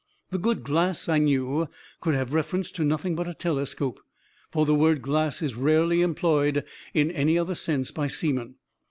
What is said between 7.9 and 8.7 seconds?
by seamen.